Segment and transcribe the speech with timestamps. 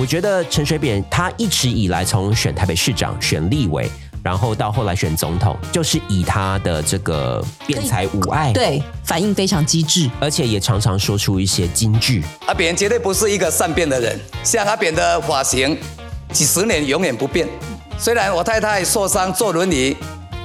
[0.00, 3.86] 我觉得陈水扁他一直以来从选台北市长、选立委，
[4.22, 10.08] 然后到后来选总统，就是以他的这个辩才无碍，对，反应非常机智。
[10.18, 12.24] 而且也常常说出一些金句。
[12.46, 15.76] 阿扁绝对不是一个善变的人，像阿扁的发型，
[16.32, 17.46] 几十年永远不变。
[17.98, 19.94] 虽然我太太受伤坐轮椅，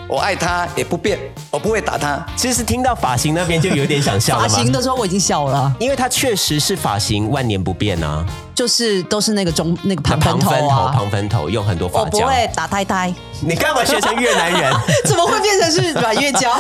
[0.08, 1.18] 我爱他也不变，
[1.50, 2.24] 我不会打他。
[2.36, 8.24] 其实听到发型那边就有点想笑了嘛，发型的时候我已经笑了，因为他确实是发型万年不变啊，
[8.54, 10.92] 就是都是那个中那个那旁分头啊。
[10.94, 12.06] 旁分头用很多发胶。
[12.06, 14.74] 我不会打呆呆，你干嘛学成越南人？
[15.06, 16.52] 怎么会变成是 阮月娇？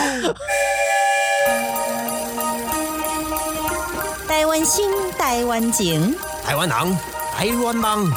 [4.27, 6.97] 台湾心，台湾情，台湾人，
[7.37, 8.11] 台湾梦，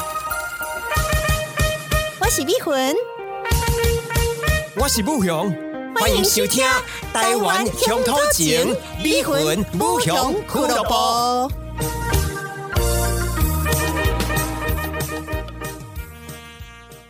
[2.19, 2.95] 我是美魂，
[4.81, 5.53] 我是武雄，
[5.93, 6.65] 欢迎收听
[7.13, 11.53] 《台湾乡土情》，美魂武雄俱乐部。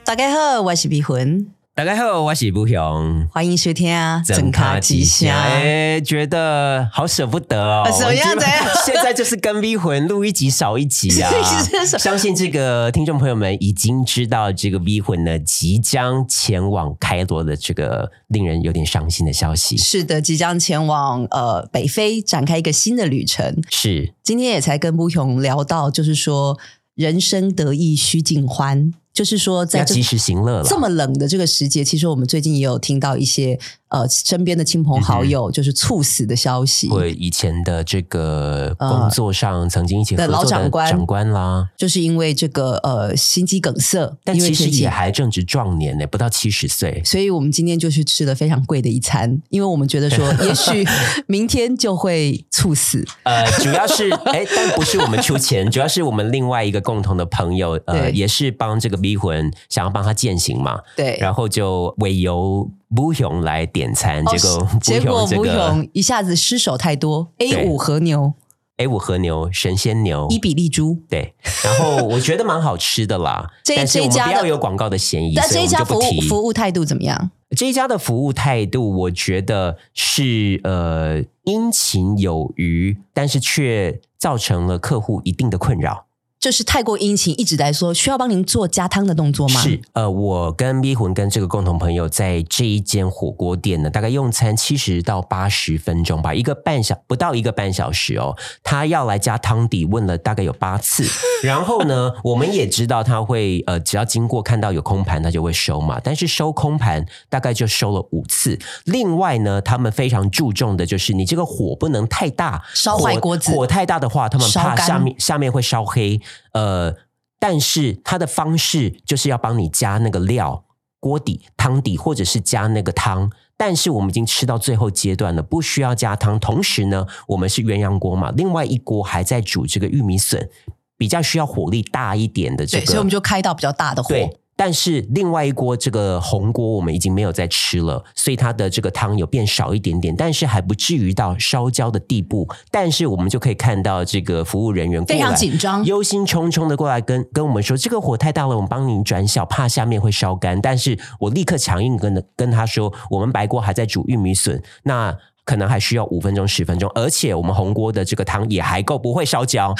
[0.03, 1.47] 大家好，我是美魂，
[1.79, 3.25] 大家好，我是武雄。
[3.31, 7.87] 欢迎收听啊，整卡吉祥，哎，觉得好舍不得哦。
[7.97, 8.45] 怎么样子？
[8.85, 11.31] 现在就是跟 V 魂录一集少一集啊！
[11.97, 19.77] 相信这个听众朋友们已经知道，这个 V 魂呢即将前往开罗的这个令人有点伤心的消息。
[19.77, 23.57] 是的，即将前往呃北非展开一个新的旅程。
[23.69, 26.59] 是，今天也才跟布雄聊到，就是说
[26.95, 28.91] 人生得意须尽欢。
[29.19, 30.63] 就是说，在要及时行乐了。
[30.63, 33.59] 这么冷的这个时节，其实我们最近也有听到一些
[33.89, 36.87] 呃身边的亲朋好友就是猝死的消息。
[36.89, 47.01] 对，以前的这个工作上曾经一起合作的老长官长官啦，就是因为这个呃心肌梗塞，但其实也还正值壮年呢，不到七十岁。
[47.03, 50.85] 所以我们今天就去吃了非常贵的一餐，因为我们觉得说， 也许
[51.25, 53.03] 明天就会猝死。
[53.23, 58.99] 呃，主要是哎，但不是我们出钱，主要是我们另外一个共同的朋友，呃，也是帮这个。
[58.99, 60.81] 逼魂想要帮他践行嘛？
[60.97, 68.33] 对，然后就委由布雄来点餐，结果结果不雄一下子失手太多，A 五和牛
[68.77, 73.51] ，A 五和牛神仙牛，伊比利猪，对，然后我觉得蛮好吃的啦。
[73.63, 77.29] 这这家不要有广告的嫌疑，但这一家服务服务态度怎么样？
[77.55, 86.05] 这一家的服务态度，我觉得是呃殷勤有余，但是却造成了客户一定的困扰。
[86.39, 89.59] 就是太过殷勤，一直在说需要帮您做加汤的动作吗？
[89.59, 98.37] 是，呃，我跟咪魂跟这个共同朋友在这一间火锅店呢，大概用餐七十到八十分钟吧，一个半小不到一个半小时哦。
[98.63, 101.03] 他要来加汤底，问了大概有八次，
[101.43, 105.99] 然后呢，我们也知道他会呃，只要经过看到有空盘，他就会收嘛。
[106.01, 108.57] 但是收空盘大概就收了五次。
[108.85, 116.21] 另外呢，他们非常注重的就是你这个火不能太大，烧坏锅子，火太大的话，他们怕下面下面会烧黑。
[116.53, 116.95] 呃，
[117.39, 120.65] 但是它的方式就是要帮你加那个料，
[120.99, 123.31] 锅底、汤底，或者是加那个汤。
[123.57, 126.39] 但是我们已经吃到最后阶段了，不需要加汤。
[126.39, 130.49] 同时呢，我们是鸳鸯锅嘛，另外一锅还在煮这个玉米笋，
[130.97, 134.15] 比较需要火力大一点的这个，所以我们就开到比较大的火。
[134.59, 142.45] 但是另外一锅这个红锅我们已经没有再吃了，所以它的这个汤有变少一点点，但是还不至于到烧焦的地步。
[142.69, 150.59] 但是我们就可以看到这个服务人员非常紧张，忧心忡忡的过来跟跟我们说，这个火太大了，我们帮您转小，怕下面会烧干。
[150.59, 159.73] 但是我立刻强硬跟跟他说，我们白锅还在煮玉米笋，那可能还需要五分钟十分钟，而且我们红锅的这个汤也还够，不会烧焦。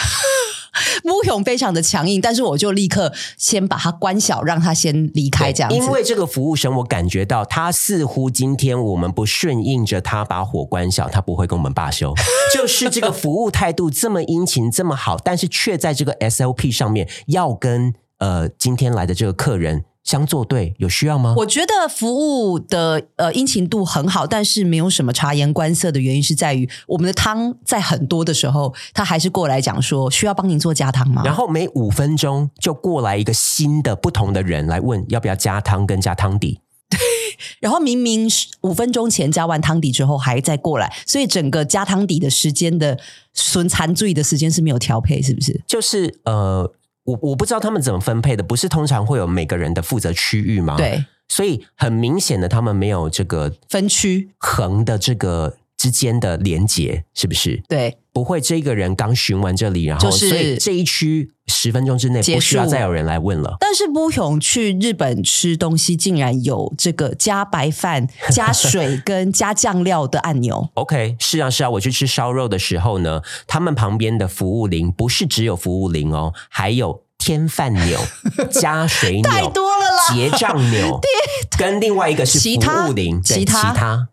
[1.03, 5.75] 木勇非常的强硬，但是我就立刻先把他关小，让他先离开这样子。
[5.77, 12.13] 因为这个服务生，我感觉到他似乎今天我们不顺应着他把火关小，他不会跟我们罢休。
[12.55, 19.85] 就是这个服务态度这么殷勤这么好，但是却在这个 SLP 上面要跟呃今天来的这个客人。
[20.03, 21.35] 相作对有需要吗？
[21.37, 31.21] 我觉得服务的呃殷勤度很好，但是没有什么察言观色的原因是在于我们的汤在很多的时候，他还是过来讲说需要帮您做加汤吗？
[31.23, 36.61] 然后每五分钟就过来一个新的不同的人来问要不要加汤跟加汤底。
[36.90, 36.97] 对，
[37.61, 38.28] 然后明明
[38.61, 42.97] 五分钟前加完汤底之后还在过来，所以整个加汤底的时间的
[43.34, 45.61] 损残注意的时间是没有调配，是不是？
[45.67, 46.73] 就是呃。
[47.03, 50.75] 我我不知道他们怎么分配的，不是通常会有每个人的负责区域吗？
[50.78, 57.63] 对，所以很明显的，他们没有这个分区横的这个之间的连接，是不是？
[57.67, 61.31] 对，不会，这个人刚巡完这里，然后所以这一区。
[61.49, 63.57] 十分钟之内不需要再有人来问了。
[63.59, 70.69] 但是布勇去日本吃东西，竟然有这个加白饭、 加水跟加酱料的按钮。
[70.75, 77.99] OK，是啊是啊，我去吃烧肉的时候呢，他们旁边的服务铃不是只有服务铃哦，还有添饭钮、
[78.52, 80.13] 加水钮、太多了啦。
[80.13, 80.99] 结账钮，
[81.57, 83.72] 跟另外一个是服务铃，其他。
[83.73, 84.07] 其他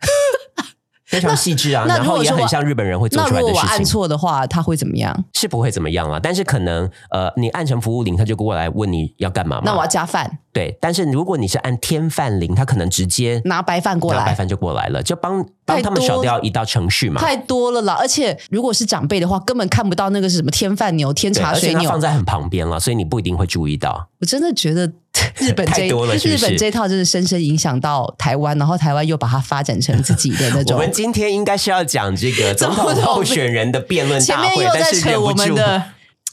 [1.06, 3.86] 非常细致啊，然后也很像日本人会做出来如果我按的事情。
[3.86, 5.24] 错的话，他会怎么样？
[5.34, 9.62] 是不会怎么样啦，但是可能呃，你按成服务铃，他就过来问你要干嘛嘛。
[9.64, 14.18] 那我要加饭，对，但是如果你是按天饭铃，他可能直接拿白饭过来。
[14.18, 17.20] 拿白饭就过来了，就帮帮他们少掉一道程序嘛。
[17.20, 17.96] 太多了啦！
[17.98, 22.00] 而且如果是长辈的话，根本看不到那个是什么天饭牛、天，茶水牛而且它放。
[22.00, 24.08] 在很旁边了，所以你不一定会注意到。
[24.20, 24.90] 我真的觉得
[25.38, 30.82] 日本这太多了是是日本这一套就是深深影响到台湾，然后台湾又把它发展成自己的那种 我。
[30.82, 35.54] 们今天应该是要讲这个 总统候选人的辩论前大会，面又在但是忍扯我不住。
[35.54, 35.82] 们的。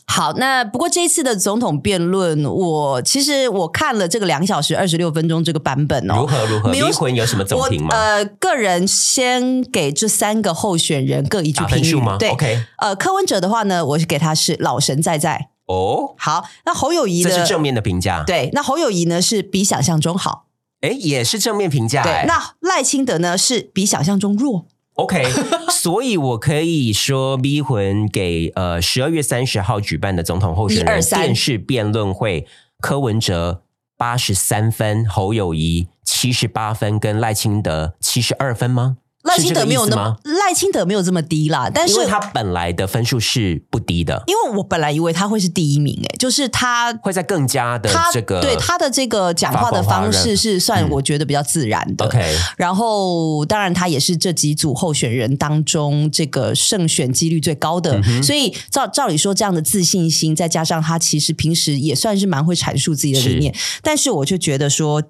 [0.06, 6.70] 好，那不过这一次的总统辩论，我其实我看了这个两小时二十六分钟这个版本哦，如何如何？
[6.70, 7.96] 没有离婚有什么总评吗？
[7.96, 15.48] 呃，个人先给这三个候选人各一句评语吗对 OK 呃，柯文哲的话呢，我是给他是老神在在。
[15.66, 20.48] 哦，好，那侯友谊的这是正面的评价。，对，那侯友谊呢是比想象中好。
[20.82, 22.04] 哎，也是正面评价。
[22.04, 24.66] 对哎，那赖清德呢是比想象中弱。
[24.96, 25.24] OK，
[25.72, 32.46] 所以我可以说逼魂给呃十二月三十号举办的总统候选人123电视辩论会，
[32.80, 33.64] 柯文哲
[33.98, 38.98] 八十三分，侯友谊七十八分，跟赖清德七十二分吗？
[39.24, 40.18] 赖清德没有那么？
[40.24, 52.06] 赖清德没有这么低啦，但是因为他本来的分数是不低的，因为我本来以为他会是第一名，哎，就是他会在更加的他这个对他的这个讲话的方式是算嗯我觉得比较自然的。
[52.06, 65.02] OK 然后，当然他也是这几组候选人当中这个胜选几率最高的，嗯所以照照理说，这样的自信心，再加上他其实平时也算是蛮会阐述自己的理念，但是我就觉得说。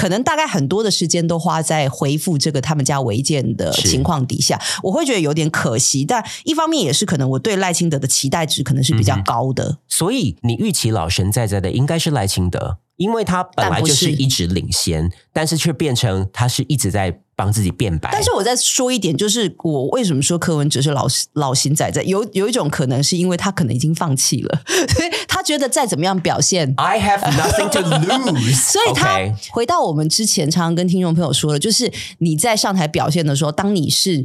[0.00, 6.06] 可能大概很多的时间都花在回复这个他们家违建的情况底下，我会觉得有点可惜。
[6.06, 9.76] 但一方面也是可能我对赖清德的期待值可能是比较嗯高的。
[9.86, 18.10] 所以你预期老神在在的应该是赖清德，因为他本来就是是一直领先，但是却变成他是一直在帮自己变白。
[18.12, 24.60] 但是我再说一点，就是我为什么说柯文哲是老老型仔仔，有有一种可能是因为他可能已经放弃了，
[24.94, 26.74] 所以他觉得再怎么样表现。
[26.76, 29.18] I have nothing to lose， 所以他
[29.52, 34.22] 回到我们之前常常跟听众朋友说的，就是你在上台表现的时候，当你是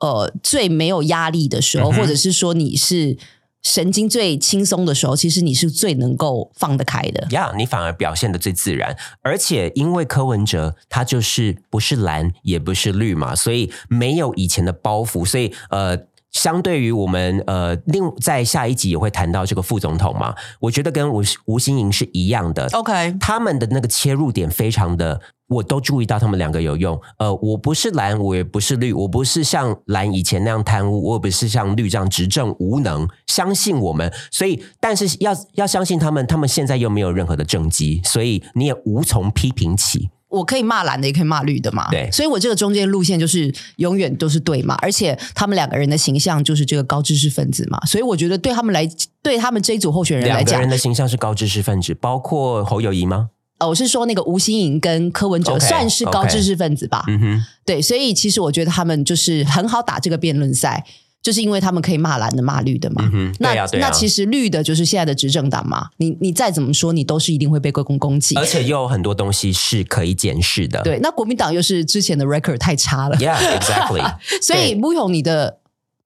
[0.00, 3.16] 呃最没有压力的时候，嗯或者是说你是
[3.62, 7.26] 神经最轻松的时候，其实你是最能够放得开的。
[7.30, 15.98] 呀你反而表现的最自然，而且因为柯文哲他就是不是蓝也不是绿嘛，所以没有以前的包袱，所以呃。
[16.32, 22.68] 相对于我们呃，另在下一集也会谈到这个副总统嘛，我觉得跟吴吴欣盈是一样的。
[22.70, 25.20] OK，他们的那个切入点非常的，
[25.50, 26.98] 我都注意到他们两个有用。
[27.18, 33.06] 呃，我不是蓝，我也不是绿，我不是像蓝以前那样贪污，我也不是像绿这样执政无能。
[33.26, 40.08] 相信我们，所以但是要要相信他们，他们现在又没有任何的政绩，所以你也无从批评起。
[40.28, 41.90] 我可以骂蓝的，也可以骂绿的嘛。
[41.90, 48.88] 对所以我这个中间路线就是永远都是对嘛，而且他们两个人的形象就是这个高知识分子嘛，所以我觉得对他们来，
[49.24, 53.30] 对他们这一组候选人来讲两个人，的形象是高知识分子，包括侯友谊吗？
[53.60, 57.04] 呃，我是说那个吴欣颖跟柯文哲算是高知识分子吧。
[57.06, 60.84] 嗯哼，对，所以其实我觉得他们就是很好打这个辩论赛。
[61.22, 63.06] 就是因为他们可以骂蓝的、骂绿的嘛。
[63.12, 65.90] 嗯那、啊啊那其实绿的就是现在的执政党嘛。
[65.98, 68.34] 你你再怎么说，你都是一定会被归功攻击。
[68.36, 70.80] 而且又有很多东西是可以检视的。
[70.80, 74.16] 对，那国民党又是之前的 record 太差了，，Yeah，exactly。
[74.40, 75.58] 所以对穆勇你的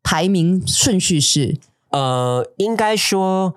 [0.03, 1.59] 排名顺序是
[1.91, 3.55] 呃，应该说，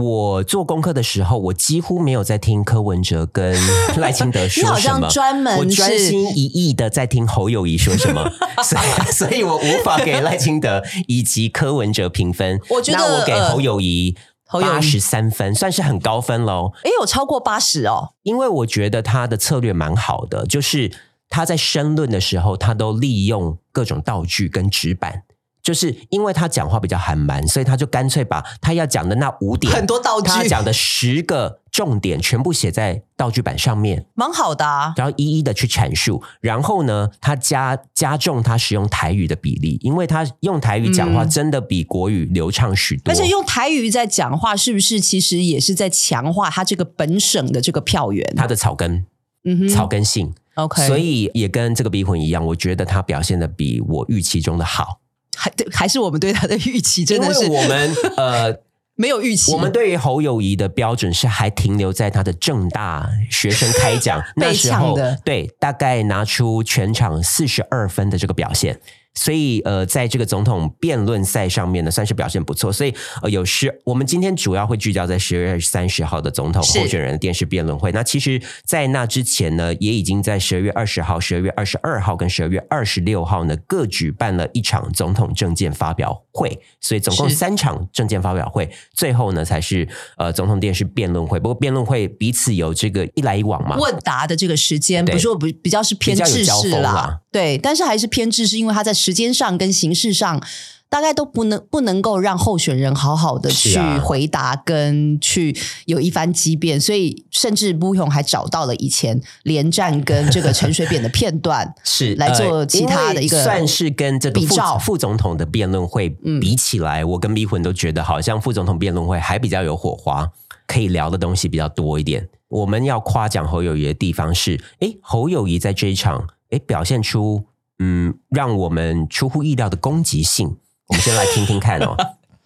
[0.00, 3.56] 我做功课的时候，我几乎没有在听柯文哲跟
[3.96, 8.22] 赖清德你好像说什么，专门我专心一意的在听侯友谊说什么，
[8.62, 12.60] 所以所以我无法给赖清德以及柯文哲评分。
[12.70, 14.16] 我觉得那我给呃侯友谊
[14.50, 16.72] 八十三分，算是很高分喽。
[16.84, 18.10] 诶有超过八十哦。
[18.22, 20.92] 因为我觉得他的策略蛮好的，就是
[21.28, 25.22] 他在申论的时候，他都利用各种道具跟纸板。
[25.66, 34.94] 就是因为他讲话比较含蛮，所以他就干脆把他要讲的那五点很多道具他讲的十个重点全部写在道具板上面，蛮好的啊。
[34.96, 36.22] 然后一一的去阐述。
[36.40, 43.12] 然后呢，他加加重他使用台语的比例，因为他用台语讲话嗯真的比国语流畅许多。
[43.12, 48.24] 而且用台语在讲话，是不是其实也是在强化他这个本省的这个票源？
[48.36, 49.04] 他的草根、
[49.42, 50.32] 嗯哼草根性。
[50.54, 55.00] ，OK，所以也跟这个逼婚一样，我觉得他表现的比我预期中的好，
[55.36, 58.58] 还对还是我们对他的预期真的是我们 呃，
[58.94, 59.52] 没有预期。
[59.52, 68.80] 我们对于侯友谊的标准是还停留在他的正大学生开讲 那时候的，对，大概拿出全场四十二分的这个表现。
[69.16, 72.72] 所以呃，在这个总统辩论赛上面呢，算是表现不错。
[72.72, 77.90] 所以呃，有十，我们今天主要会聚焦在十二月三十号的总统候选人的电视辩论会。
[77.90, 86.60] 那其实，在那之前呢，也已经在十二月二十号、十二月二十二号跟十二月二十六号呢，各举办了一场总统政见发表会。
[86.80, 91.40] 所以总共三场政见发表会，最后呢才是呃总统电视辩论会。
[91.40, 100.42] 不过辩论会彼此有这个一来一往嘛，问答的这个时间，对不是说比比较是偏制式啦，对，但是还是偏制式，因为他在时间上跟形式上。
[100.88, 105.54] 大概都不能不能够让候选人好好的去回答跟去
[105.86, 120.30] 有一番激辩，所以甚至布勇还找到了以前连战跟这个陈水扁的片段， 是来做呃其他的一个算是跟这个副副总统的辩论会嗯比起来，我跟迷魂都觉得好像副总统辩论会还比较有火花，
[120.68, 122.28] 可以聊的东西比较多一点。
[122.48, 127.44] 我们要夸奖侯友谊的地方是，诶，侯友谊在这一场诶表现出
[127.78, 130.58] 嗯让我们出乎意料的攻击性。
[130.86, 131.96] 我们先来听听看哦。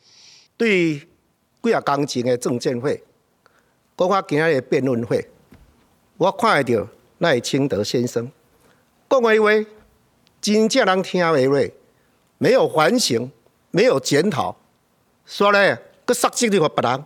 [0.57, 0.99] 对
[1.63, 3.03] 几啊工前的证监会，
[3.97, 5.29] 包括今天的辩论会，
[6.17, 8.31] 我看得到赖清德先生
[9.09, 9.71] 讲的话，
[10.41, 11.73] 真正人听的话，
[12.39, 13.31] 没有反省，
[13.71, 14.57] 没有检讨，
[15.27, 17.05] 说咧，佮杀责任给别人，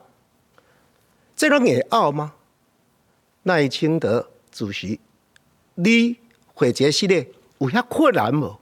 [1.34, 2.34] 这能会拗吗？
[3.42, 5.00] 赖清德主席，
[5.74, 6.16] 你
[6.54, 7.28] 会决室咧
[7.64, 8.58] 有遐困难无？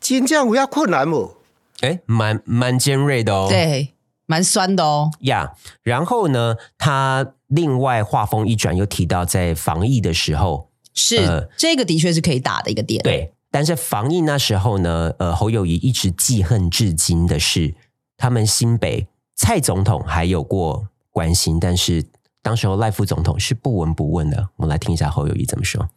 [0.00, 1.36] 真正有遐困难无？
[1.80, 3.46] 诶，蛮蛮尖锐的哦。
[3.48, 3.94] 对，
[4.26, 5.10] 蛮酸的哦。
[5.20, 17.74] 呀然后呢，他另外话锋一转，又提到在防疫的时候，是、呃这个的确是可以打的一个点。，对，但是防疫那时候呢，呃，侯友谊一直记恨至今的是，
[18.16, 22.04] 他们新北蔡总统还有过关心，但是
[22.42, 24.48] 当时候赖副总统是不闻不问的。
[24.56, 25.88] 我们来听一下侯友谊怎么说。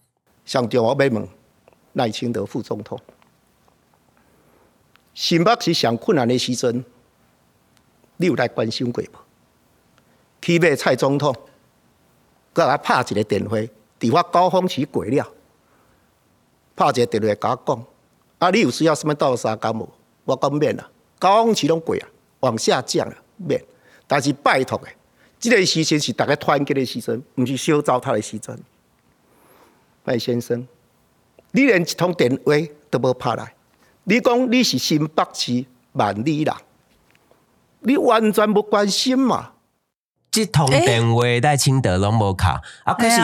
[0.46, 1.28] 上中我被问
[1.94, 3.00] 赖清德副总统，
[5.14, 6.84] 新北是上困难的时阵，
[8.18, 9.18] 你有来关心过无？
[10.42, 11.36] 去买蔡总统，
[12.54, 13.58] 佮我拍一个电话，
[14.00, 15.28] 伫我高峰期过了，
[16.76, 17.86] 拍一个电话甲我讲，
[18.38, 19.90] 啊，你有需要什么倒沙干无？
[20.26, 22.08] 我讲免啦，高峰期拢过啊，
[22.42, 23.62] 往下降了，免。
[24.08, 24.96] 但是拜托诶，
[25.40, 28.58] 这个时阵是大家团结的时阵，毋是小糟蹋的时阵。
[30.06, 30.68] 赖先生，
[31.52, 32.54] 你连一通电话
[32.90, 33.54] 都无拍来，
[34.04, 36.54] 你讲你是新北市万里人，
[37.82, 39.52] 你完全无关心嘛？
[40.36, 43.20] 一通电话在清德拢无卡啊，可是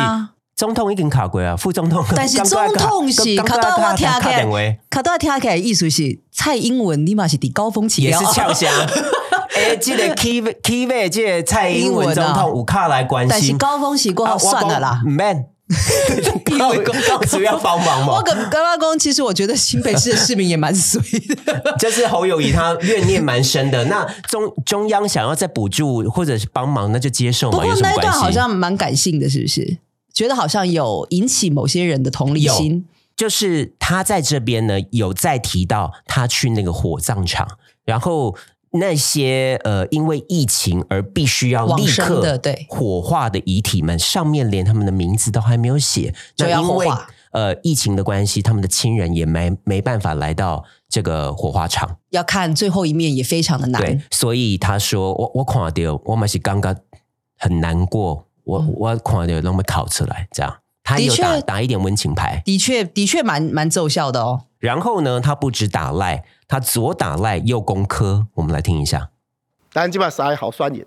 [0.55, 4.57] 总统已经卡过啊，副总统但是总统是刚卡到我听起卡电话。
[4.57, 8.69] 来，卡到我听起来的意思是蔡英文你嘛是伫高峰期也是呛虾。
[9.55, 13.29] 哎，这个 key key 位，这个蔡英文总统有卡来关心。
[13.29, 15.01] 但是，高峰期过后算了啦。
[15.05, 15.45] ，man，
[16.51, 18.23] 因为告诉要帮忙嘛我。
[18.23, 21.75] 跟跟阿公，其实我觉得新北市的市民也蛮衰的。
[21.79, 27.75] 就是侯友谊他怨念蛮深的，那中中央想要再补助或者是帮忙，那就接受嘛，不过？
[27.81, 29.77] 那一段好像蛮感性的，是不是？
[30.13, 32.85] 觉得好像有引起某些人的同理心。
[33.17, 37.47] 就是他在这边呢，有在提到他去那个火葬场，
[37.85, 38.35] 然后
[38.79, 46.87] 那些呃因为疫情而必须要立刻火化的遗体们，上面连他们的名字都还没有写，就因为
[47.31, 51.97] 呃疫情的关系，他们的亲人也没没办法来到这个火化场。
[52.09, 56.75] 要看最后一面也非常的对难。，所以他说我我看到我们是刚刚
[57.37, 62.41] 很难过，我、我看到那么考出来这样，他有打打一点温情牌。
[62.45, 64.43] 的确，的确蛮蛮奏效的哦。
[64.65, 69.11] 然后呢，他不止打赖，他左打赖右攻科，我们来听一下。
[69.71, 70.83] 但即摆三个候选人，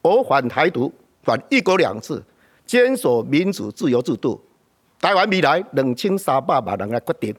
[0.00, 2.22] 我反台独，反一国两制，
[2.64, 4.40] 坚守民主自由制度。
[5.00, 7.34] 台湾未来两千三百万人来决定。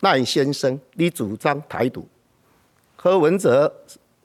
[0.00, 2.02] 赖先生，你主张台独；
[2.94, 3.72] 柯文哲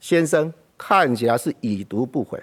[0.02, 2.38] 先生看起来是已读不回。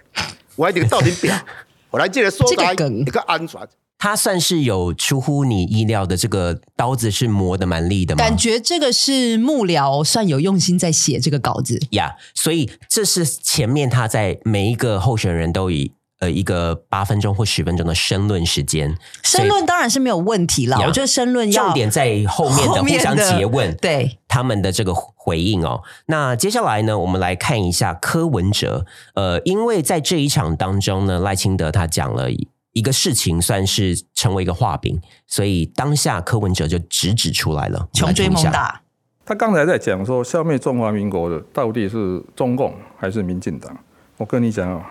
[0.55, 1.37] 我还得到你表，
[1.91, 3.61] 我来这个所在这个梗一个安全。
[3.99, 8.19] 他算是有出乎你意料的，这个刀子是磨的蛮利的吗？
[8.19, 11.81] 感觉这个是幕僚算有用心在写这个稿子。
[11.91, 25.83] 呀所以这是前面他在每一个候选人都以呃一个八分钟或十分钟的申论时间，申论当然是没有问题啦，呀我觉得申论要重点在后面的互相的诘问，对，他们的这个回应哦。
[26.07, 28.87] 那接下来呢，我们来看一下柯文哲。
[29.15, 32.31] 呃，因为在这一场当中呢，赖清德他讲了
[32.77, 38.29] 一个事情，算是成为一个画饼，所以当下柯文哲就直指出来了，穷追。
[38.29, 38.83] 猛打。
[39.25, 43.75] 他刚才在讲说，消灭中华民国的到底是中共还是民进党？
[44.19, 44.85] 我跟你讲啊，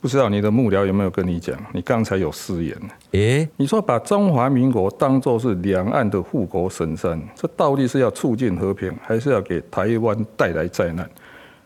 [0.00, 1.58] 不知道你的幕僚有没有跟你讲？
[1.74, 2.78] 你刚才有失言，
[3.10, 11.10] 诶，你说把中华民国当作是两岸的护国神山，这到底是要促进和平，还是要给台湾带来灾难？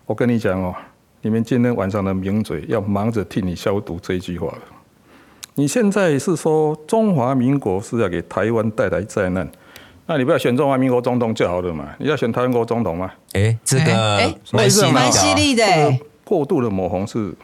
[0.06, 0.74] 我跟你讲哦，
[1.20, 4.62] 你们今天晚上的名嘴要忙着替你消毒这一句话了。
[5.54, 9.46] 你现在是说中华民国是要给台湾带来灾难，
[10.06, 11.90] 那你不要选中华民国总统就好了嘛？
[11.98, 13.12] 你要选台湾国总统吗？
[13.34, 16.00] 诶，这哎个哎蛮犀利的犀利的、欸。
[16.24, 17.34] 过度的抹红是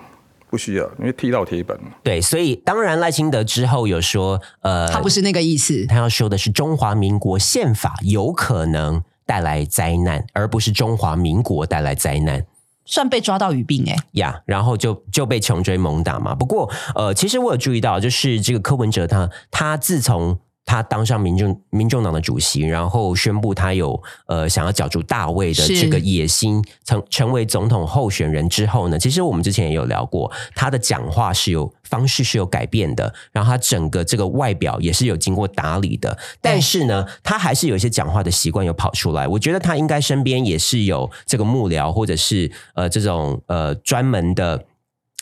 [0.48, 1.78] 不需要，因为踢到铁板。
[2.02, 5.84] 对，所以当然赖清德之后有说，呃，他不是那个意思。
[5.86, 12.46] 他要说的是中华民国宪法有可能带来灾难，而不是中华民国带来灾难。
[12.90, 16.34] 算被抓到语病哎、呀然后就就被穷追猛打嘛。
[16.34, 39.26] 不过，呃，其实我有注意到，就是这个柯文哲他他自从他当上民众民众党的主席，然后宣布他有呃想要角逐大位的是这个野心，成成为总统候选人之后呢，其实我们之前也有聊过，他的讲话是有方式是有改变的，然后他整个这个外表也是有经过打理的，但是呢，他还是有一些讲话的习惯有跑出来。
[39.26, 44.66] 我觉得他应该身边也是有这个幕僚或者是呃这种呃专门的。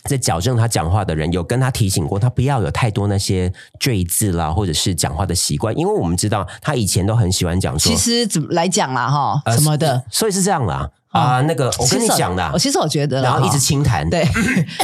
[0.06, 10.02] 在矫正他讲话的人有跟他提醒过，他不要有太多那些赘字啦，或者是讲话的习惯，因为我们知道他以前都很喜欢讲说其，实怎么来讲啦哈，呃什么的。
[10.10, 10.90] 所以是这样啦。
[11.10, 14.28] 啊、那个我跟你讲的我，其实我觉得，然后一直轻谈，对，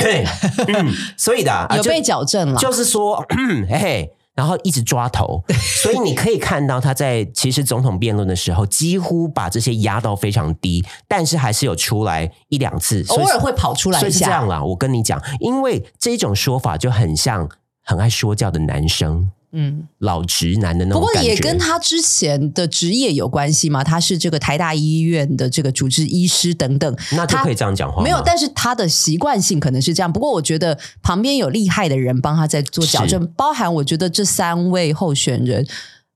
[1.15, 2.59] 所以的啊 有被矫正了。
[2.59, 14.65] 就是说，嘿 嘿，然后一直抓头，所以你可以看到他在其实总统辩论的时候，几乎把这些压到非常低，但是还是有出来一两次，偶尔会跑出来所以是这样啦。
[14.65, 17.49] 我跟你讲，因为这种说法就很像
[17.85, 21.31] 很爱说教的男生，嗯，老直男的那不过种感觉。
[21.31, 30.13] 也跟他之前的职业有关系嘛，他是这个台大医院的这个主治医师等等，那就可以这样讲话没有，但是他的习惯性可能是这样。
[30.13, 35.67] 不过我觉得旁边有厉害的人帮他在做矫正，包含我觉得这三位候选人，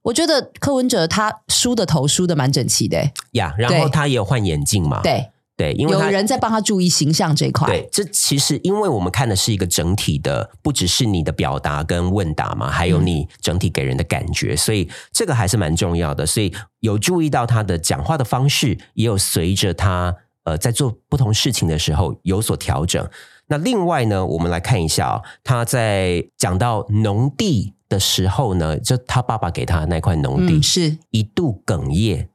[0.01, 5.01] 我觉得柯文哲他梳的头梳的蛮整齐的、欸呀然后他也有换眼镜嘛？
[5.03, 7.67] 对，对，因为有人在帮他注意形象这一块。
[7.67, 16.27] 对，这其实因为我们看的是一个整体的，不只是你的表达跟问答嘛，还有你整体给人的感觉，所以这个还是蛮重要的。
[16.27, 23.09] 所以有注意到他的讲话的方式，也有随着他呃在做不同事情的时候有所调整。
[23.47, 32.29] 那另外呢，我们来看一下、哦、他在讲到农地的时候呢，就他爸爸给他那块农地、嗯，是一度哽咽，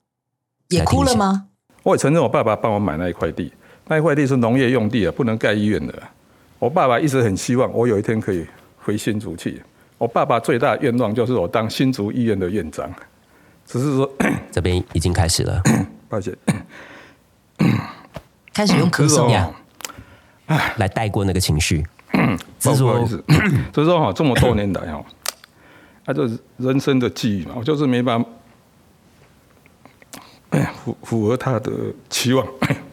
[0.71, 1.51] 也哭了吗？
[1.83, 3.53] 我也承认我爸爸帮我买那一块地，
[3.89, 5.95] 那一块地是农业用地啊，不能盖医院的。
[6.59, 8.47] 我爸爸一直很希望我有一天可以
[8.79, 9.61] 回新竹去。
[9.99, 12.89] 我爸爸最大的愿望就是我当新竹医院的院长，
[13.67, 14.13] 只是说，
[14.51, 15.63] 这边已经开始了。
[16.09, 16.37] 抱歉，
[18.53, 19.51] 开始用咳嗽呀
[20.77, 21.85] 来带过那个情绪。
[22.63, 23.25] 不好意思，
[23.73, 25.05] 就是说哈，这么多年来哈，
[26.05, 28.33] 他就是人生的际遇嘛，我就是没办法哎
[30.85, 31.71] 符符合他的
[32.11, 32.47] 期望。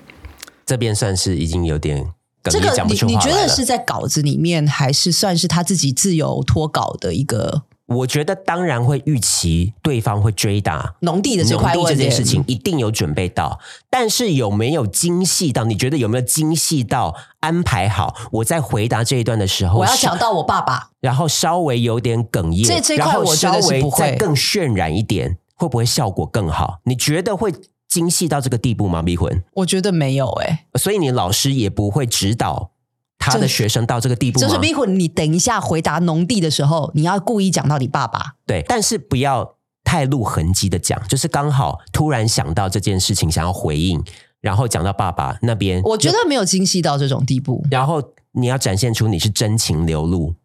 [0.65, 2.07] 这边算是已经有点
[2.43, 3.29] 这个讲不你你觉。
[3.31, 15.63] 得是在稿子里面，还是算是他自己自由脱稿的一个我觉得当然会预期对方会追打农地的这块地这件事情，一定有准备到，但是有没有精细到？
[15.63, 18.15] 你觉得有没有精细到安排好？
[18.33, 26.79] 我在回答这一段的时候，我要是讲到我爸爸，然后稍微有点哽咽，这这块我觉稍微得是不会再更渲染一点，会不会效果更好？
[26.85, 27.53] 你觉得会
[27.87, 29.01] 精细到这个地步吗？
[29.01, 32.71] 逼魂，我觉得没有哎、所以你老师也不会指导
[33.17, 34.47] 他的学生到这个地步吗？
[34.47, 38.35] 就是逼魂，你等一下回答农地的时候，你要故意讲到你爸爸。
[38.45, 44.01] 对，但是不要太露痕迹的讲，就是刚好突然想到这件事情，想要回应，
[44.39, 47.65] 然后讲到爸爸那边，我觉得没有精细到这种地步。
[47.69, 50.35] 然后你要展现出你是真情流露，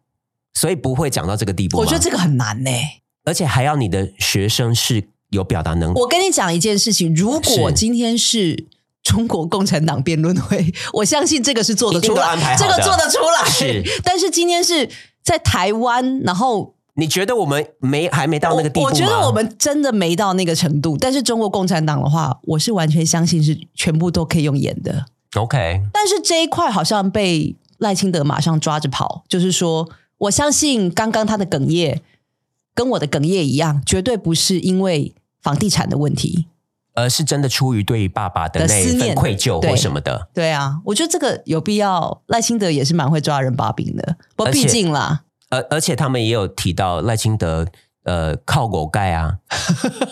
[0.53, 1.77] 所以不会讲到这个地步。
[1.77, 2.71] 我觉得这个很难呢、
[3.25, 5.99] 而且还要你的学生是有表达能力。
[5.99, 8.67] 我跟你讲一件事情，如果今天是
[9.03, 13.49] 中国共产党辩论会， 我相信这个是做得出来，这个做得出来。
[13.49, 14.89] 是，但是今天是
[15.23, 18.85] 在台湾，然后你觉得我们没还没到那个地步？
[18.85, 20.97] 我我觉得我们真的没到那个程度。
[20.97, 25.05] 但是中国共产党的话，我是完全相信是全部都可以用演的。
[25.35, 32.01] OK，但是这一块好像被赖清德马上抓着跑，就是说，我相信刚刚他的哽咽
[32.75, 36.45] 跟我的哽咽一样，绝对不是因为房地产的问题。
[36.97, 40.29] 而是真的出于对于爸爸的的那一份愧疚或什么的。
[40.33, 42.21] 对啊，我觉得这个有必要。
[42.27, 47.67] 赖清德也是蛮会抓人把柄的，不过毕竟啦，而而且他们也有提到赖清德
[48.05, 49.33] 呃靠狗盖啊，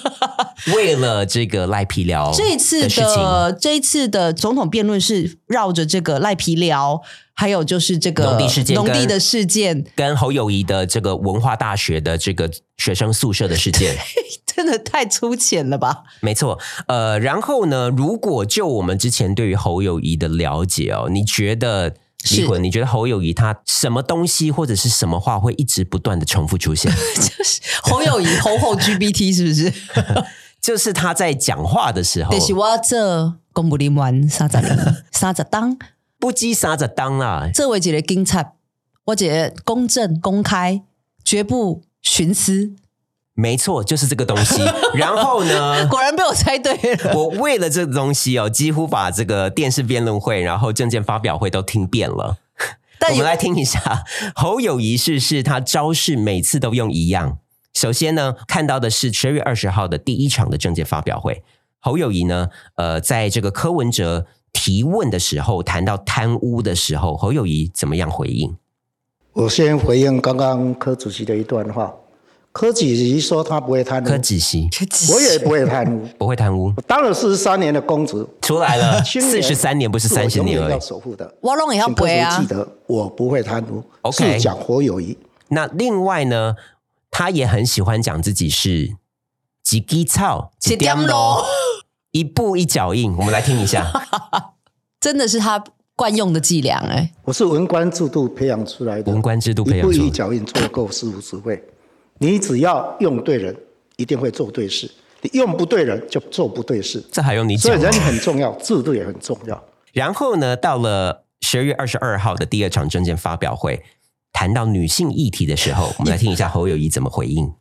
[0.76, 7.02] 为了这个赖皮聊这次的这一次的总统辩论是绕着这个赖皮聊，
[7.34, 13.96] 还有就是这个农地事件农地的事件，跟侯友谊的这个文化大学的这个学生宿舍的事件，
[14.46, 16.04] 真的太粗浅了吧？
[16.22, 16.60] 没错。
[16.88, 21.94] 呃，然后呢，如果就我们之前对于侯友谊的了解哦，你觉得？
[22.24, 26.92] 是离婚，你觉得侯友谊他什么东西或者是什么话会一直不断的重复出现？
[27.16, 29.74] 就是侯友谊 侯侯 GBT 是不是？
[30.62, 35.78] 就是他在讲话的时候，就是我这公布林完三十年三十当，
[36.18, 38.54] 不羁三十当啊，这为一个警察，
[39.08, 40.82] 我觉得公正公开，
[41.26, 42.74] 绝不徇私。
[43.36, 44.62] 没错，就是这个东西。
[44.94, 47.16] 然后呢，果然被我猜对了。
[47.16, 52.38] 我为了这个东西哦，几乎把这个电视辩论会，然后证件发表会都听遍了。
[53.00, 54.04] 但我们来听一下
[54.36, 57.40] 侯友谊是是他招式每次都用一样。
[57.74, 61.44] 首先呢，看到的是十二月二十号的第一场的证件发表会，
[61.80, 68.56] 侯友谊呢，呃，在这个柯文哲提问的时候，谈到贪污的时候，侯友谊怎么样回应？
[69.34, 71.92] 我先回应刚刚柯主席的一段话。
[72.54, 74.70] 柯主席说他不会贪污，柯主席
[75.12, 76.08] 我也不会贪污。
[76.20, 80.80] 不会贪污，我当了四十三年的公职，出来了， 四十三年不是三十年而已。
[80.80, 81.34] 守护的。
[81.42, 85.18] 我拢也要背啊记得，我不会贪污 OK 是讲活友谊。
[85.50, 86.56] 那另外呢，
[87.10, 88.96] 他也很喜欢讲自己是
[89.64, 91.44] 几滴草几点咯，
[92.14, 93.12] 一步一脚印。
[93.18, 93.92] 我们来听一下，
[95.02, 95.64] 真的是他
[95.96, 101.60] 惯用的伎俩哎、我是文官制度培养出来的，文官制度培养一步出一脚印做够师傅智慧。
[102.24, 103.54] 你只要用对人，
[103.98, 104.88] 一定会做对事；
[105.22, 107.04] 你用不对人，就做不对事。
[107.12, 107.84] 这还用你讲所以？
[107.84, 109.62] 人很重要，制度也很重要。
[109.92, 113.84] 然后呢，到了十二月二十二号的第二场证件发表会，
[114.32, 117.52] 谈到女性议题的时候， 我们来听一下侯友谊怎么回应。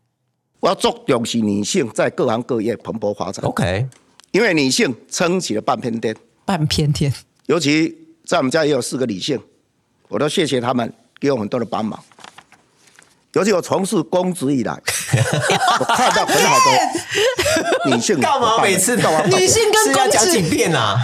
[0.60, 3.88] 我要重重视女性在各行各业蓬勃发展，OK，
[4.30, 6.16] 因为女性撑起了半片天。
[6.44, 7.12] 半片天。
[7.46, 7.92] 尤其
[8.24, 9.40] 在我们家也有四个女性，
[10.06, 12.00] 我都谢谢他们给我很多的帮忙。
[13.34, 14.72] 尤其我从事公职以来，
[15.80, 20.96] 我看到很好的 女性干嘛每次都干嘛女性跟公职几遍啊？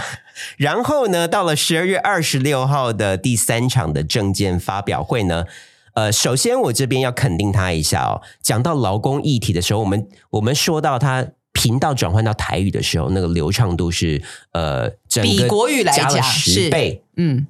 [0.57, 5.45] 然后呢，到了十二月二十六号的第三场的证件发表会呢，
[5.93, 8.21] 呃，首先我这边要肯定他一下哦。
[8.41, 14.21] 讲到劳工议题的时候，我们我们说到他频道转换到台语的时候，那个流畅度是
[14.53, 17.03] 呃，整个比国语来讲十倍。
[17.17, 17.47] 嗯，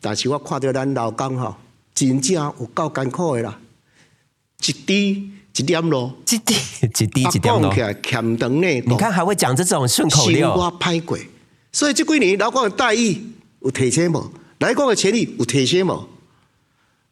[0.00, 1.54] 但是我看到咱劳工吼，
[1.94, 3.58] 真正有够艰苦的啦，
[4.64, 7.80] 一滴一点咯，一滴 一滴啊几点咯起？
[7.80, 11.18] 来欠长内你看还会讲这种顺口生溜，活歹过，
[11.72, 13.22] 所以这几年劳工的待遇
[13.60, 14.30] 有提升无？
[14.58, 16.08] 来讲的权利有提升无？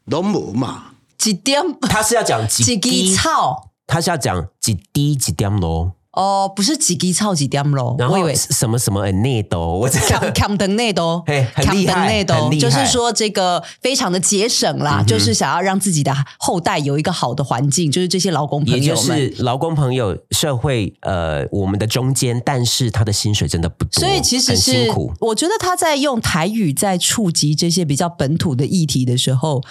[0.07, 0.93] 拢无嘛。
[1.25, 5.93] 一点他是要讲几几滴滴，草他是要讲几滴几点咯。
[6.15, 19.05] 哦，不是几滴草几点咯，然后我以为什么什么内斗，我这扛扛登内都 嘿，很厉害内都很厉害就是说这个非常的节省啦，就是想要让自己的后代有一个好的环境，就是这些劳工朋友们。
[19.05, 25.13] 是劳工朋友社会呃我们的中间，但是他的薪水真的不多，所以其实辛是苦。
[25.21, 29.63] 我觉得他在用台语在触及这些比较本土的议题的时候，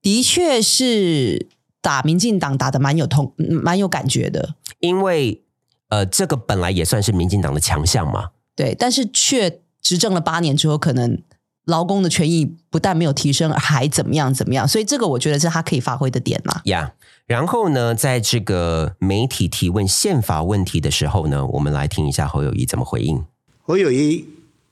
[0.00, 1.48] 的确是
[1.82, 4.54] 打民进党打的蛮有痛、嗯蛮有感觉的。
[4.80, 5.42] 因为
[5.88, 11.22] 呃这个本来也算是民进党的强项嘛，对，但是却执政了八年之后，可能
[11.64, 16.60] 劳工的权益不但没有提升，还怎么样怎么样，所以这个我觉得是他可以发挥的点嘛。
[16.64, 16.92] 呀。
[17.26, 23.22] 然后呢，在这个媒体提问宪法问题的时候呢，我们来听一下侯友谊怎么回应。
[23.60, 24.26] 侯友谊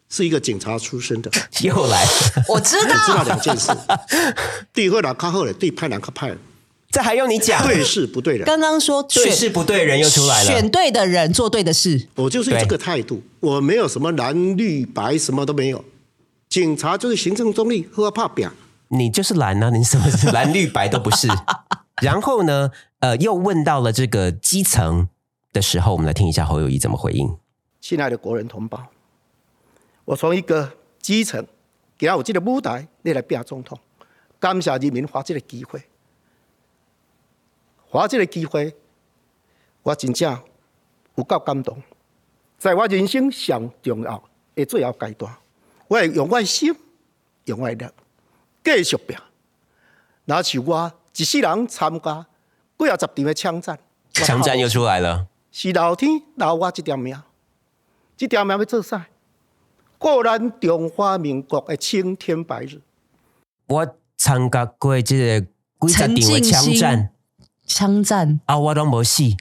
[0.08, 2.02] 是一个警察出身的， 又来，
[2.48, 3.70] 我知道知道道，两件事：
[4.72, 6.38] 对好人较好的，对派人较派人，
[6.96, 7.62] 这还用你讲？
[7.62, 8.46] 对事不对人。
[8.46, 10.70] 刚刚说对选事不对人又出来了选。
[10.70, 15.84] 对的人做对的事，我就是这个态度，我没有什么蓝绿白，什么都没有。
[16.48, 18.50] 警察就是行政中立，喝怕扁。
[18.88, 21.28] 你就是蓝啊，你什么是 蓝绿白都不是。
[22.00, 25.10] 然后呢，呃，又问到了这个基层
[25.52, 27.36] 的时候，我们来听一下侯友谊怎么回应。
[27.78, 28.82] 亲爱的国人同胞，
[30.06, 31.46] 我从一个基层，
[31.98, 33.78] 给我这个舞台，你来变总统，
[34.40, 35.82] 感谢人民发这个机会，
[37.90, 38.74] 发这个机会，
[39.82, 40.38] 我真正
[41.16, 41.82] 有够感动。
[42.58, 44.22] 在我人生上重要
[44.54, 45.34] 的最后阶段，
[45.88, 46.74] 我会用我的心，
[47.44, 47.92] 用我的力，
[48.64, 49.16] 继续拼。
[50.24, 52.26] 那是我一世人参加
[52.78, 53.78] 几啊十场的枪战，
[54.12, 57.16] 枪战又出来了，是老天留我这条命，
[58.16, 59.06] 这条命要做啥？
[59.98, 62.80] 过咱中华民国的青天白日。
[63.66, 65.46] 我参加过这个
[65.88, 67.10] 几十场的枪战，
[67.66, 69.36] 枪战，啊，我都没戏。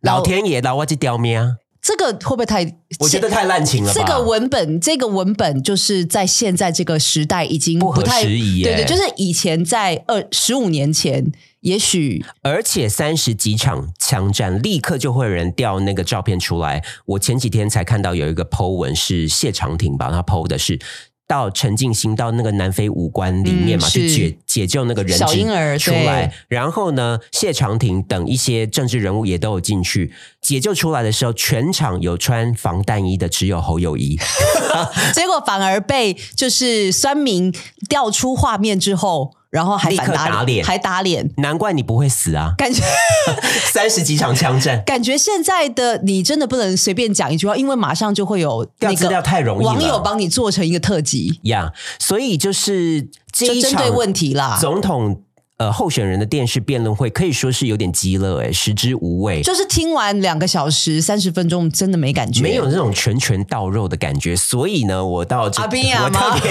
[0.00, 1.56] 老老天爷饶我这条命啊！
[1.80, 2.64] 这个会不会太？
[2.98, 4.00] 我觉得太滥情了吧。
[4.00, 16.82] 这个文本，这个文本就是在现在这个时代已经不合太时宜耶对对，就是以前在二十五年前，也许而且三十几场枪战，立刻就会有人调那个照片出来。
[17.04, 20.78] 我前几天才看到有一个 Po 文是谢长廷吧，他 Po 的是
[21.26, 26.32] 到陈静心到那个南非武官里面嘛，嗯去解解救那个人质小婴儿出来。
[26.48, 34.18] 然后呢，谢长廷等一些政治人物也都有进去解救出来的时候，全场有穿防弹衣的只有侯友谊。
[35.14, 37.52] 结果反而被就是酸民
[37.88, 40.64] 调出画面之后，然后还打脸。
[40.64, 42.52] 还打脸，难怪你不会死啊！
[42.58, 42.82] 感觉
[43.72, 54.58] 三十几场枪战，感觉现在的你真的不能随便讲一句话，因为马上就会有那个调资料太容易网友帮你做成一个特辑，呀所以就是这一场就针对问题啦。
[54.60, 55.22] 总统
[55.56, 64.34] 呃候选人的电视辩论会可以说是有点激乐哎，食之无味，就是听完两个小时三十分钟，真的没感觉，没有那种拳拳到肉的感觉。
[64.34, 66.50] 所以呢，我到这我吗特别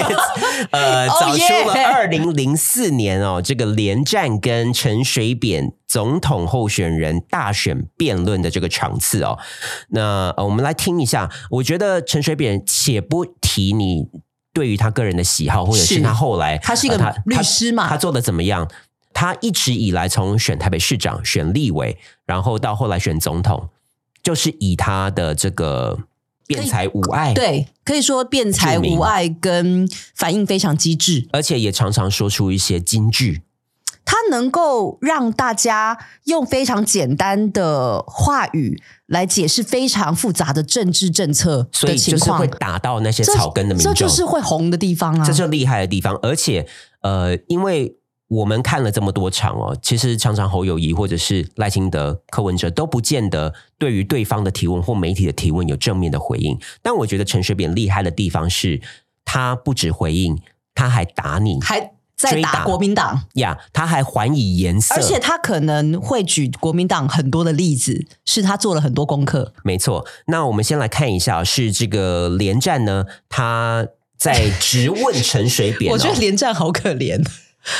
[0.72, 9.38] 呃 哦找出了二零零四年哦这个连战跟陈水扁总统候选人大选辩论的这个场次哦。
[9.90, 14.08] 那呃我们来听一下，我觉得陈水扁且不提你。
[14.56, 18.70] 对于他个人的喜好，或者是是他后来，他是一个呃律师嘛他做的怎么样？
[19.14, 23.70] 他一直以来从选台北市长、选立委，然后到后来选总统，
[24.24, 26.00] 就是以他的这个
[26.48, 33.44] 辩才无碍，，对，可以说辩才无碍跟反应非常机智，而且也常常说出一些金句。
[34.06, 45.26] 他能够让大家用非常简单的话语来解释非常复杂的政治政策所以的情况就是会，打到那些草根的民众，这就是会红的地方啊！
[45.26, 46.20] 这就厉害的地方。
[46.22, 46.68] 而且
[47.02, 47.96] 呃，因为
[48.28, 56.58] 我们看了这么多场哦，其实常常侯友谊或者是赖清德、柯文哲都不见得对于对方的提问或媒体的提问有正面的回应。
[56.82, 58.82] 但我觉得陈水扁厉害的地方是，
[59.24, 60.40] 他不止回应，
[60.74, 69.54] 他还打你还在打打国民党，呀，他还还以颜色，而且他可能会举国民党很多的例子，是他做了很多功课。
[69.64, 73.86] 没错，那我们先来看一下，是这个连战呢，他
[74.18, 75.94] 在直问陈水扁、哦。
[75.96, 77.22] 我觉得连战好可怜，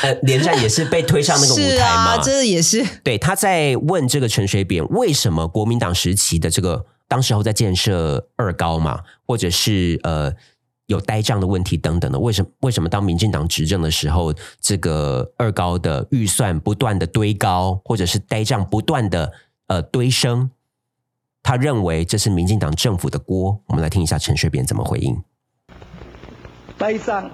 [0.02, 10.32] 呃，连战也是被推上那个舞台嘛，啊，这也是对，他在问这个陈水扁，为什么国民党时期的这个当时候在建设二高嘛，或者是呃
[10.86, 19.32] 有呆账的问题等等的，为什么为什么当民进党执政的时候，这个二高的预算不断的堆高，或者是呆账不断的
[19.66, 20.50] 呃堆升？
[21.42, 23.60] 他认为这是民进党政府的锅。
[23.66, 25.14] 我们来听一下陈水扁怎么回应。
[26.78, 27.30] 呆账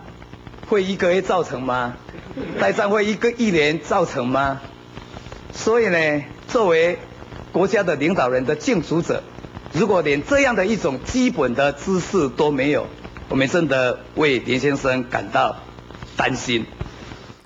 [0.67, 1.97] 会一个月造成吗？
[2.61, 4.61] 呆账会一个一年造成吗？
[5.53, 6.99] 所以呢，作为
[7.53, 9.23] 国家的领导人的竞逐者，
[9.73, 12.87] 如果连这样的一种基本的知识都没有，
[13.29, 15.57] 我们真的为连先生感到
[16.17, 16.65] 担心。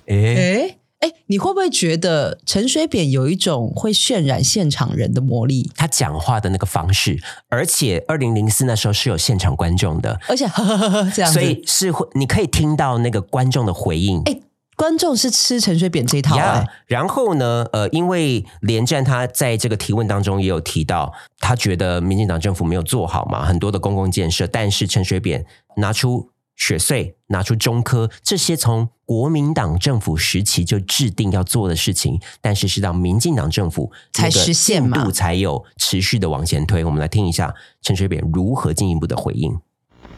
[0.05, 5.71] 诶，哎哎，你会不会觉得陈水扁有一种会渲染现场人的魔力？
[5.75, 7.17] 他讲话的那个方式，
[7.49, 14.21] 而且二零零四那时候是有现场观众的，而且呵呵呵呵这样子，所以是会你可以听到那个观众的回应。
[14.25, 14.39] 哎，
[14.75, 17.65] 观众是吃陈水扁这一套呀哎，然后呢？
[17.71, 25.45] 呃，因为连战他在这个提问当中也有提到，他觉得民进党政府没有做好嘛，很多的公共建设，但是陈水扁
[25.77, 36.83] 拿出雪隧，拿出中科这些从国民党政府时期就制定要做的事情，但是是到民进党政府才那个实现嘛才有持续的往前推。
[36.83, 39.57] 我们来听一下陈水扁如何进一步的回应。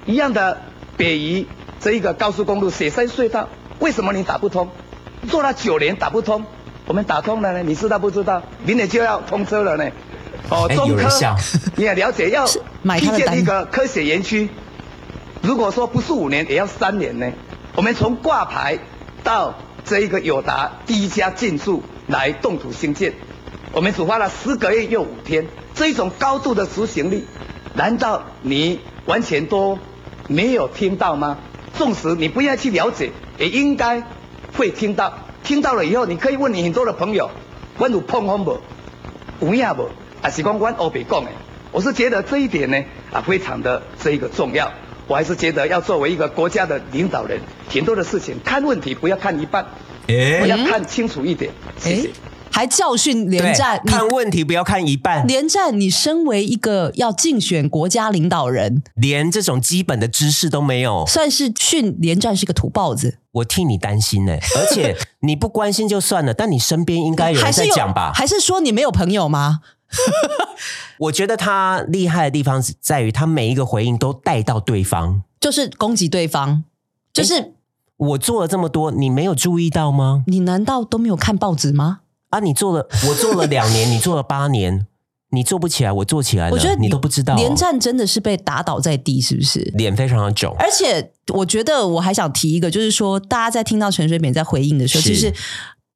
[0.06, 0.58] 一样的
[0.96, 1.46] 北宜
[1.80, 4.70] 这一个高速公路雪山隧道，为什么你打不通？
[5.30, 6.46] 做了九年打不通，
[6.86, 7.64] 我们打通了呢？
[7.64, 8.42] 你知道不知道？
[8.66, 9.90] 明年就要通车了呢。
[10.50, 11.10] 哦，哎中科
[11.76, 14.50] 你也了解，要批建一个科学园区，
[15.42, 17.30] 如果说不是五年，也要三年呢。
[17.76, 18.80] 我们从挂牌
[19.24, 23.14] 到这一个友达第一家进驻来动土兴建，
[23.74, 27.26] 我们只花了十个月又五天，这一种高度的执行力，
[27.74, 29.78] 难道你完全都
[30.28, 31.38] 没有听到吗？
[31.78, 34.04] 纵使你不愿意去了解，也应该
[34.58, 35.20] 会听到。
[35.44, 37.30] 听到了以后，你可以问你很多的朋友，
[37.78, 38.60] 我有碰风不？
[39.40, 39.88] 有影不？
[40.22, 41.32] 还是讲阮欧北讲的？
[41.72, 44.74] 我是觉得这一点呢啊非常的这一个重要。
[45.08, 49.66] 我还是觉得要作为一个国家的领导人，很多的事情看问题不要看一半，
[50.08, 51.54] 诶我要看清楚一点。
[51.78, 52.12] 谢谢哎。，
[52.58, 61.06] 还教训连对战，看问题不要看一半，连战，你身为一个要竞选国家领导人，连这种基本的知识都没有。
[61.06, 63.20] 算是训连战是个土包子。
[63.34, 68.12] 我替你担心呢、而且你不关心就算了，但你身边应该有人在讲吧？
[68.16, 69.60] 还是说你没有朋友吗？
[70.98, 75.22] 我觉得他厉害的地方是在于他每一个回应都带到对方。
[75.40, 76.64] 就是攻击对方，
[77.14, 77.54] 就是
[77.98, 80.24] 我做了这么多，你没有注意到吗？
[80.26, 82.00] 你难道都没有看报纸吗？
[82.30, 84.86] 啊，你做了，我做了两年，你做了八年，
[85.32, 89.60] 你做不起来，我做起来了，我觉得你都不知道、哦，连战真的是被打倒在地，是不是？
[89.76, 90.56] 脸非常的肿。
[90.60, 95.34] 而且我觉得我还想提一个，就是说大家在听到陈水扁在回应的时候，其实。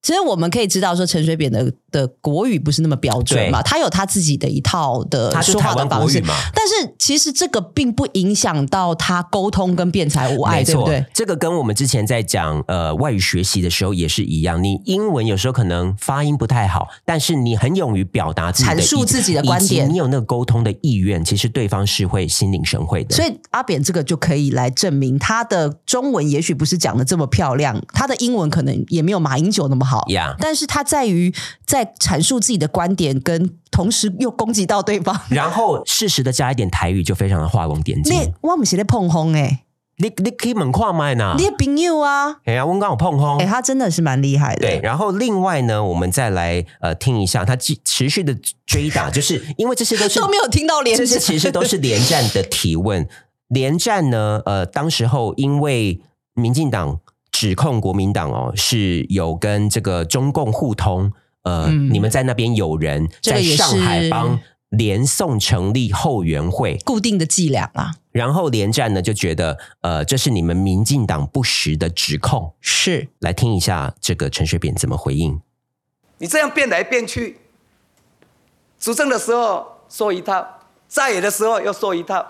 [0.01, 11.05] 其实我们可以知道，说陈水扁的的国语不是那么标准嘛，他有他自己的一套的他说话的方式嘛但是其实这个并不影响到他沟通跟辩才无碍，对不对？
[11.13, 14.63] 这个跟我们之前在讲呃外语学习的时候也是一样。
[14.63, 23.15] 你英文有时候可能发音不太好，但是你很勇于表达自己的阐述意自己的观点你有那个沟通的意愿，其实对方是会心领神会的。
[23.15, 29.90] 所以阿扁这个就可以来证明他的中文也许不是讲的这么漂亮，他的英文可能也没有马英九那么好。
[30.07, 31.33] Yeah 但是他在于
[31.65, 35.19] 在阐述自己的观点，跟同时又攻击到对方。
[35.29, 38.19] 然后适时的加一点台语，就非常的画龙点睛。
[38.19, 39.63] 你我们是在碰轰哎，
[39.97, 41.45] 你你可以猛跨麦呢你？
[41.45, 43.45] 的朋友啊，哎呀，我刚好碰轰哎、。
[43.45, 44.61] 他真的是蛮厉害的。
[44.61, 53.07] 对，然后另外呢，我们再来呃听一下他继持续的追打，就是因为这些都是 都没有听到连这些战其实都是连战的提问。
[53.47, 56.01] 连战呢，呃，当时候因为
[56.33, 56.99] 民进党
[57.31, 61.11] 指控国民党哦是有跟这个中共互通，
[61.43, 64.39] 呃，嗯你们在那边有人在上海是帮
[64.69, 72.53] 连宋成立后援会，固定的伎俩啊，然后连战呢就觉得，呃，这是你们民进党不实的指控。
[72.61, 75.41] 是来听一下这个陈水扁怎么回应。
[76.19, 77.39] 你这样变来变去，
[78.79, 80.45] 执政的时候说一套，
[80.87, 82.25] 在野的时候又说一套，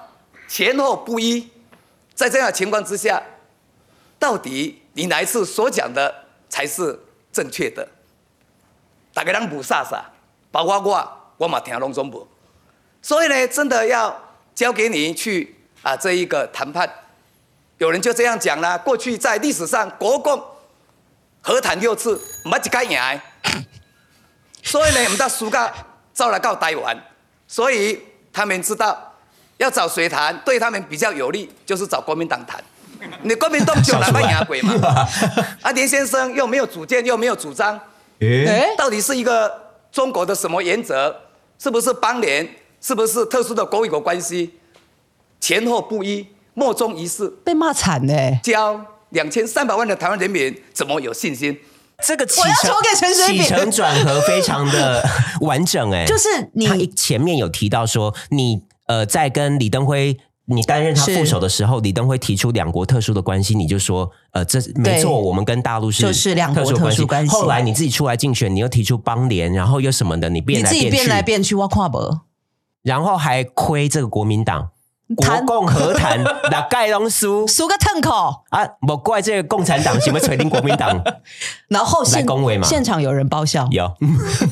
[0.47, 1.49] 前后不一。
[2.15, 3.21] 在这样的情况之下，
[4.17, 6.13] 到底你哪一次所讲的
[6.49, 6.99] 才是
[7.32, 7.88] 正确的？
[9.13, 10.06] 大家人不傻傻，
[10.51, 12.27] 包括我，我嘛听拢总无。
[13.01, 14.17] 所以呢，真的要
[14.54, 16.89] 交给你去啊这一个谈判。
[17.77, 20.41] 有人就这样讲啦，过去在历史上国共
[21.41, 23.21] 和谈六次，没一个赢。
[24.63, 25.69] 所以呢，我们到苏告
[26.13, 26.97] 招来告台湾，
[27.47, 27.99] 所以
[28.32, 29.15] 他们知道
[29.58, 32.63] 要找谁谈对他们比较有利，就是找国民党谈。
[33.23, 34.73] 你国民党就来办牙鬼嘛？
[35.61, 37.79] 啊，连先生又没有主见，又没有主张，
[38.19, 39.51] 哎、到底是一个
[39.91, 41.15] 中国的什么原则？
[41.57, 42.47] 是不是邦联？
[42.79, 44.53] 是不是特殊的国与国关系？
[45.39, 51.59] 前后不一，莫衷一是，被骂惨嘞、教两千三百万的台湾人民怎么有信心？
[52.03, 55.07] 这个起我要承投给陈水扁起承转合非常的
[55.41, 60.17] 完整哎、就是你前面有提到说，你呃在跟李登辉。
[60.51, 67.31] 你担任他副手的时候，李登辉提出两国特殊的关系，你就说，呃，这没错，我们跟大陆是就是两国特殊关系。
[67.33, 72.21] 后来你自己出来竞选，你又提出邦联，然后又什么的，你变来变去，你自己变来变去，挖跨博。
[72.83, 74.69] 然后还亏这个国民党
[75.15, 77.45] 国谈共和谈 那盖龙输？
[77.45, 81.03] 输个痛口，啊，莫怪这个共产党什么锤定国民党。
[81.69, 82.67] 然后现来恭维嘛。
[82.67, 83.93] 现场有人爆笑，有。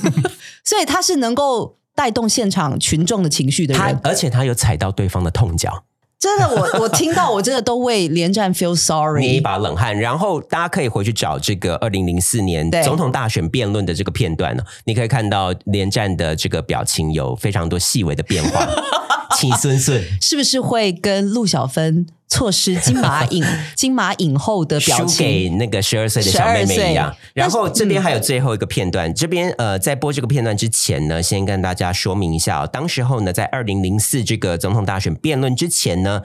[0.63, 3.99] 所以他是能够带动现场群众的情绪的他人，。
[4.03, 5.85] 而且他有踩到对方的痛脚。
[6.19, 9.39] 真的，我我听到我真的都为连战 feel sorry 捏一。
[9.39, 9.97] 把冷汗。
[9.97, 18.67] 然后大家可以回去找这个二零零四年总统大选辩论的这个片段呢，你可以看到连战的这个表情有非常多细微的变化，
[19.35, 20.03] 气顺顺。
[20.21, 23.43] 是不是会跟陆小芬错失金马影
[23.75, 25.49] 金马影后的表输给？
[25.49, 27.15] 那个十二岁的小妹妹一样。
[27.33, 36.21] 然后这边还有最后一个片段，这边呃，在播这个片段之前呢，先跟大家说明一下、哦，当时候呢，在二零零四这个总统大选辩论之前呢。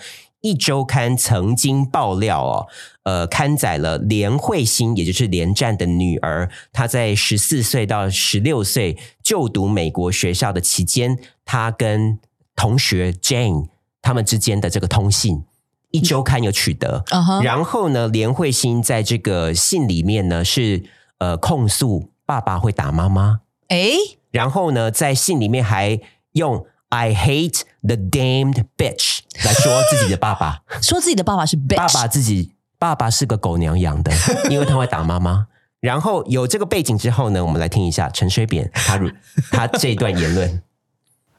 [0.46, 2.66] 一周刊曾经爆料哦，
[3.04, 12.18] 呃，刊载了连慧欣，也就是连战的女儿，她在十四岁到十六岁就读美国学校的期间，她跟
[12.56, 13.68] 同学 Jane
[14.02, 15.44] 他们之间的这个通信，
[15.90, 17.04] 一周刊有取得。
[17.42, 20.84] 然后呢，连慧欣在这个信里面呢是
[21.18, 23.90] 呃控诉爸爸会打妈妈，哎，
[24.30, 26.00] 然后呢在信里面还
[26.32, 34.12] 用 I hate the damned bitch 来说自己的爸爸， 说自己的爸爸是 bitch，爸爸自己爸爸是个狗娘养的，
[34.50, 35.46] 因为他会打妈妈。
[35.80, 39.10] 然后有这个背景之后呢，我们来听一下陈水扁他如
[39.50, 40.62] 他这段言论。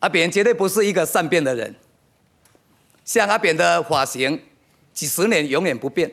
[0.05, 1.73] 阿扁绝对不是一个善变的人，
[3.03, 4.39] 像阿扁的发型，
[4.93, 6.11] 几十年永远不变。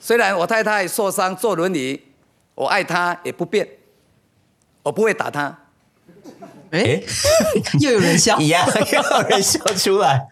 [0.00, 2.02] 虽然我太太受伤坐轮椅，
[2.56, 3.68] 我爱她也不变，
[4.82, 5.56] 我不会打她。
[6.72, 7.06] 哎诶，
[7.78, 8.40] 又有人笑。
[8.40, 10.26] 一，样， 又有人笑出来。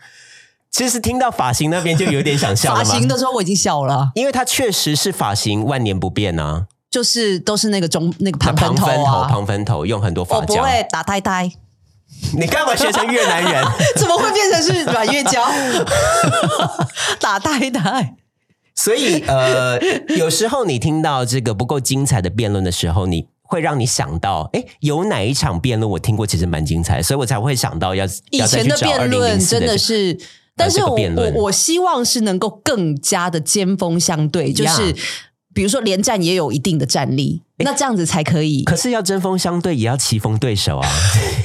[0.72, 2.84] 其实听到发型那边就有点想笑了嘛。
[2.84, 9.26] 发型的时候我已经笑了，因为它确实是发型万年不变啊，就是都是那个中那个那盘旁分头、啊。
[9.28, 10.40] 旁分头用很多发胶。
[10.40, 11.50] 我不会打呆呆，
[12.38, 13.64] 你干嘛学成越南人？
[13.98, 15.42] 怎么会变成是软月胶？
[17.18, 18.14] 打呆呆，
[18.76, 19.76] 所以呃，
[20.16, 30.16] 有时候你听到这个不够精彩的辩论的时候，你会让你想到，哎，有哪一场辩论我听过，其实蛮精彩，所以我才会想到要以前的辩论真的的是。
[30.56, 34.94] 但是这个我我希望是能够更加的尖锋相对，就是
[35.54, 38.64] 比如说连战也有一定的战力，那这样子才可以。
[38.64, 40.88] 可是要针锋相对，也要棋逢对手啊。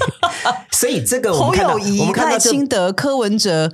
[0.74, 3.72] 所以这个我侯们看到，友谊、赖我看到这清德、柯文哲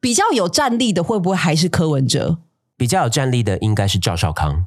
[0.00, 2.38] 比较有战力的，会不会还是柯文哲？
[2.76, 4.64] 比较有战力的应该是赵少康。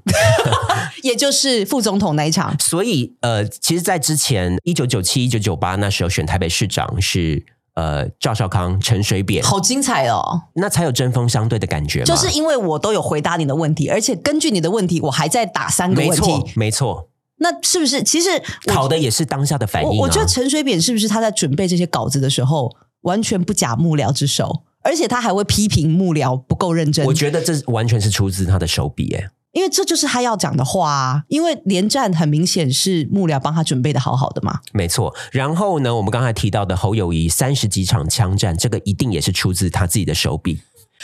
[1.03, 7.45] 也就是副总统那一场，所以呃，其实，在之前一九九七、一九九八那时候选台北市长是
[7.77, 10.41] 呃赵少康、陈水扁，好精彩哦！
[10.53, 12.05] 那才有针锋相对的感觉嘛。
[12.05, 18.01] 就是因为我都有回答你的问题，而且根据你的问题，我还在打三个问没错题，，没错，那是不是？
[18.01, 18.29] 其实
[18.65, 27.05] 考的也是当下的反应、啊我我觉得陈水扁是不是他在准备这些稿子的时候，完全不假幕僚之手，而且他还会批评幕僚不够认真。
[27.05, 31.23] 我觉得这完全是出自他的手笔，哎，因为这就是他要讲的话啊。
[31.27, 34.59] 因为连战很明显是幕僚帮他准备的好好的嘛。
[34.73, 35.13] 没错。
[35.31, 40.59] 然后呢，我们刚才提到的侯友谊三十几场枪战，这个一定也是出自他自己的手笔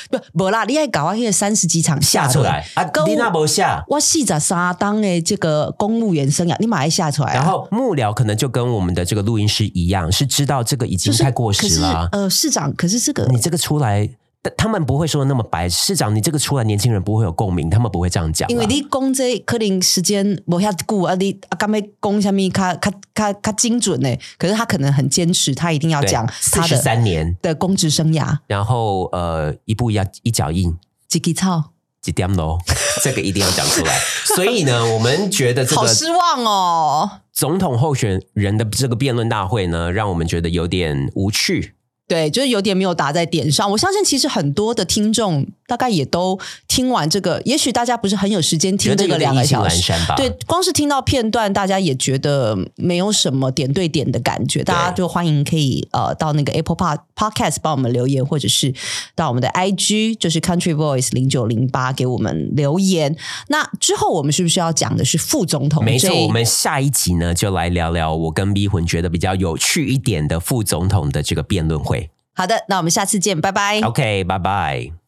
[0.09, 2.83] 不，不啦，你爱搞啊，那三十几场下出来啊。
[2.85, 7.35] 跟丽娜伯下，我四十三当的这个公务员生涯，你马上下出来、啊。
[7.35, 14.09] 然后幕僚可能就跟我们的这个录音师一样，是知道这个已经就是太过时了啊、呃，市长，可是这个你这个出来，
[14.43, 15.67] 但他们不会说那么白。
[15.67, 18.47] 市长，你这个出来，年轻人不会有共鸣，他们不会这样讲。
[18.49, 24.15] 因为你讲这可能时间无遐久啊，你啊，干咩讲什么较较较较精准呢？
[24.37, 28.37] 可是他可能很坚持，他一定要讲他的三年，的公职生涯。
[28.45, 30.77] 然后呃，一步一要一脚印。
[31.07, 31.71] 几几操，
[32.01, 32.57] 几点喽？
[33.03, 33.99] 这个一定要讲出来。
[34.35, 37.21] 所以呢，我们觉得这个好失望哦。
[37.31, 41.75] 总统候选人的这个辩论大会呢，让我们觉得有点无趣。
[42.05, 43.71] 对，就是有点没有打在点上。
[43.71, 46.37] 我相信其实很多的听众大概也都
[46.73, 49.93] 听完这个，也许大家不是很有时间听这个两个小时。
[50.17, 54.63] 对，光是听到片段，大家也觉得没有什么点对点的感觉。
[54.63, 58.73] 大家就欢迎可以呃到那个 Apple Pod Podcast 帮我们留言，或者是
[59.13, 63.15] 到我们的 IG 就是 Country Voice 零九零八给我们留言。
[63.49, 65.85] 那之后我们是不是要讲的是副总统？
[65.85, 72.09] 没错，我们下一集呢就来聊聊我跟逼魂觉得比较有趣一点的副总统的这个辩论会。
[72.33, 73.79] 好的，那我们下次见，拜拜。
[73.81, 75.02] OK，拜拜。